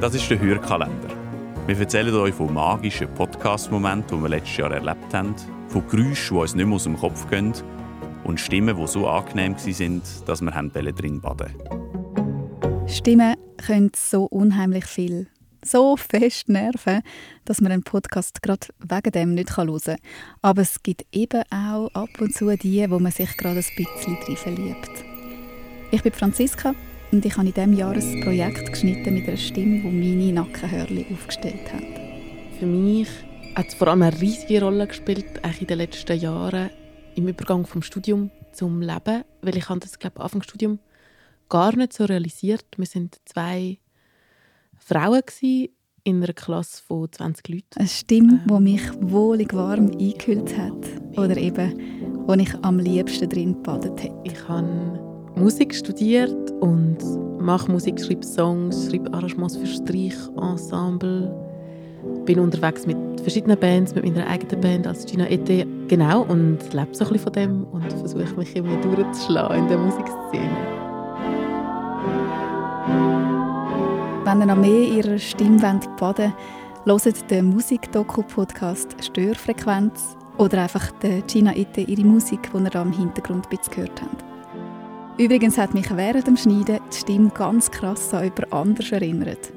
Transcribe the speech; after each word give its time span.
Das 0.00 0.14
ist 0.14 0.30
der 0.30 0.38
Hörkalender. 0.38 1.08
Wir 1.66 1.76
erzählen 1.76 2.14
euch 2.14 2.32
von 2.32 2.54
magischen 2.54 3.12
Podcast-Momenten, 3.14 4.16
die 4.16 4.22
wir 4.22 4.28
letztes 4.28 4.56
Jahr 4.56 4.70
erlebt 4.70 5.12
haben, 5.12 5.34
von 5.66 5.84
Geräuschen, 5.88 6.36
die 6.36 6.40
uns 6.40 6.54
nicht 6.54 6.66
mehr 6.66 6.76
aus 6.76 6.84
dem 6.84 6.96
Kopf 6.96 7.28
gehen 7.28 7.52
und 8.22 8.38
Stimmen, 8.38 8.76
die 8.76 8.86
so 8.86 9.08
angenehm 9.08 9.56
waren, 9.56 10.02
dass 10.24 10.40
wir 10.40 10.92
drin 10.92 11.20
baden 11.20 11.52
Stimmen 12.86 13.34
können 13.56 13.90
so 13.96 14.26
unheimlich 14.26 14.84
viel. 14.84 15.26
So 15.64 15.96
fest 15.96 16.48
nerven, 16.48 17.02
dass 17.44 17.60
man 17.60 17.72
einen 17.72 17.82
Podcast 17.82 18.40
gerade 18.40 18.68
wegen 18.78 19.10
dem 19.10 19.34
nicht 19.34 19.56
hören 19.56 19.80
kann. 19.84 19.96
Aber 20.42 20.62
es 20.62 20.80
gibt 20.80 21.06
eben 21.10 21.42
auch 21.50 21.88
ab 21.94 22.10
und 22.20 22.32
zu 22.32 22.56
die, 22.56 22.88
wo 22.88 23.00
man 23.00 23.10
sich 23.10 23.36
gerade 23.36 23.58
ein 23.58 23.64
bisschen 23.76 24.16
drin 24.24 24.36
verliebt. 24.36 25.04
Ich 25.90 26.04
bin 26.04 26.12
Franziska 26.12 26.72
und 27.10 27.24
ich 27.24 27.36
habe 27.36 27.46
in 27.46 27.54
diesem 27.54 27.72
Jahr 27.72 27.94
ein 27.94 28.20
Projekt 28.20 28.72
geschnitten 28.72 29.14
mit 29.14 29.26
einer 29.26 29.36
Stimme, 29.36 29.80
die 29.80 29.90
meine 29.90 30.32
Nackenhörli 30.32 31.06
aufgestellt 31.12 31.72
hat. 31.72 31.82
Für 32.58 32.66
mich 32.66 33.08
hat 33.54 33.68
es 33.68 33.74
vor 33.74 33.88
allem 33.88 34.02
eine 34.02 34.20
riesige 34.20 34.62
Rolle 34.62 34.86
gespielt, 34.86 35.40
in 35.60 35.66
den 35.66 35.78
letzten 35.78 36.18
Jahren 36.18 36.70
im 37.14 37.28
Übergang 37.28 37.66
vom 37.66 37.82
Studium 37.82 38.30
zum 38.52 38.80
Leben, 38.80 39.24
weil 39.42 39.56
ich 39.56 39.68
habe 39.68 39.80
das 39.80 39.98
glaube 39.98 40.20
Anfang 40.20 40.42
Studium 40.42 40.78
gar 41.48 41.74
nicht 41.74 41.92
so 41.92 42.04
realisiert. 42.04 42.66
Wir 42.76 42.86
sind 42.86 43.18
zwei 43.24 43.78
Frauen 44.76 45.22
in 46.04 46.22
einer 46.22 46.32
Klasse 46.32 46.82
von 46.82 47.10
20 47.10 47.48
Leuten. 47.48 47.66
Eine 47.76 47.88
Stimme, 47.88 48.40
die 48.48 48.54
ähm, 48.54 48.62
mich 48.64 48.82
wohlig 49.00 49.54
warm 49.54 49.90
eingehüllt 49.90 50.56
hat 50.56 50.86
oder 51.16 51.36
eben, 51.36 52.26
wo 52.26 52.34
ich 52.34 52.54
am 52.62 52.78
liebsten 52.78 53.28
drin 53.28 53.54
gebadet 53.54 54.02
hätte. 54.02 54.20
Ich 54.24 54.48
habe 54.48 55.17
Musik 55.36 55.74
studiert 55.74 56.52
und 56.60 56.98
mache 57.40 57.70
Musik, 57.70 58.00
schreibe 58.00 58.24
Songs, 58.24 58.88
schreibe 58.90 59.12
Arrangements 59.12 59.56
für 59.56 59.66
Streichensemble. 59.66 61.34
Bin 62.24 62.38
unterwegs 62.38 62.86
mit 62.86 62.96
verschiedenen 63.20 63.58
Bands, 63.58 63.94
mit 63.94 64.04
meiner 64.04 64.26
eigenen 64.26 64.60
Band 64.60 64.86
als 64.86 65.06
Gina 65.06 65.28
Ete. 65.28 65.66
Genau, 65.88 66.22
und 66.22 66.58
lebe 66.72 66.94
so 66.94 67.04
ein 67.04 67.12
bisschen 67.12 67.18
von 67.18 67.32
dem 67.32 67.64
und 67.64 67.92
versuche 67.92 68.34
mich 68.36 68.54
immer 68.54 68.76
durchzuschlagen 68.80 69.58
in 69.58 69.68
der 69.68 69.78
Musikszene. 69.78 70.50
Wenn 74.24 74.40
ihr 74.40 74.46
noch 74.46 74.56
mehr 74.56 74.88
ihrer 74.88 75.18
Stimme 75.18 75.58
baden 75.58 75.80
wollt, 75.98 76.18
hört 77.04 77.30
den 77.30 77.46
Musikdoku-Podcast 77.46 78.96
«Störfrequenz» 79.02 80.16
oder 80.36 80.62
einfach 80.62 80.92
Gina 81.26 81.56
Ete 81.56 81.80
ihre 81.80 82.04
Musik, 82.04 82.50
die 82.52 82.62
ihr 82.62 82.70
da 82.70 82.82
im 82.82 82.92
Hintergrund 82.92 83.48
gehört 83.50 84.02
habt. 84.02 84.27
Übrigens 85.18 85.58
hat 85.58 85.74
mich 85.74 85.90
während 85.96 86.28
dem 86.28 86.36
Schneiden 86.36 86.78
die 86.92 86.96
Stimme 86.96 87.30
ganz 87.30 87.72
krass 87.72 88.14
an 88.14 88.22
jemand 88.22 88.52
anders 88.52 88.92
erinnert. 88.92 89.52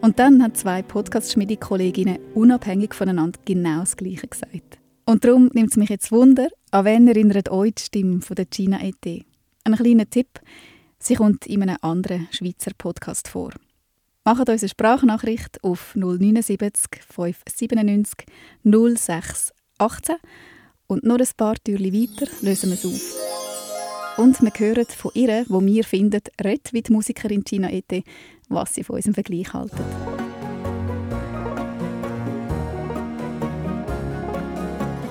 Und 0.00 0.18
dann 0.18 0.42
haben 0.42 0.56
zwei 0.56 0.82
Podcast-Schmiede-Kolleginnen 0.82 2.18
unabhängig 2.34 2.94
voneinander 2.94 3.38
genau 3.44 3.80
das 3.80 3.96
Gleiche 3.96 4.26
gesagt. 4.26 4.80
Und 5.06 5.24
darum 5.24 5.50
nimmt 5.54 5.70
es 5.70 5.76
mich 5.76 5.88
jetzt 5.90 6.10
Wunder, 6.10 6.48
an 6.72 6.84
wen 6.84 7.06
erinnert 7.06 7.48
euch 7.48 7.76
die 7.76 7.82
Stimme 7.84 8.22
von 8.22 8.34
der 8.34 8.46
Gina 8.46 8.82
E.T. 8.82 9.24
Ein 9.62 9.76
kleiner 9.76 10.10
Tipp, 10.10 10.40
sie 10.98 11.14
kommt 11.14 11.46
in 11.46 11.62
einem 11.62 11.76
anderen 11.80 12.26
Schweizer 12.32 12.72
Podcast 12.76 13.28
vor. 13.28 13.52
Macht 14.24 14.48
uns 14.48 14.62
eine 14.62 14.68
Sprachnachricht 14.68 15.62
auf 15.62 15.94
079 15.94 17.04
597 17.08 18.26
06 18.96 19.52
18 19.78 20.16
und 20.88 21.04
noch 21.04 21.18
ein 21.18 21.28
paar 21.36 21.54
Türchen 21.62 21.92
weiter 21.92 22.26
lösen 22.42 22.70
wir 22.70 22.74
es 22.74 22.84
auf. 22.84 23.37
Und 24.18 24.42
wir 24.42 24.50
hören 24.50 24.84
von 24.84 25.12
ihr, 25.14 25.44
wo 25.48 25.64
wir 25.64 25.84
finden, 25.84 26.20
redet 26.42 26.72
wie 26.72 26.82
die 26.82 26.90
Musikerin 26.90 27.44
Gina 27.44 27.70
Ete, 27.70 28.02
was 28.48 28.74
sie 28.74 28.82
von 28.82 28.96
unserem 28.96 29.14
Vergleich 29.14 29.52
halten. 29.54 29.78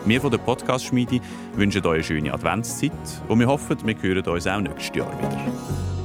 Wir 0.06 0.20
von 0.20 0.30
der 0.30 0.40
Podcast-Schmiede 0.40 1.22
wünschen 1.56 1.86
euch 1.86 1.96
eine 1.96 2.04
schöne 2.04 2.34
Adventszeit 2.34 2.92
und 3.30 3.40
wir 3.40 3.48
hoffen, 3.48 3.78
wir 3.86 3.96
hören 4.02 4.28
uns 4.28 4.46
auch 4.46 4.60
nächstes 4.60 4.94
Jahr 4.98 5.18
wieder. 5.18 5.97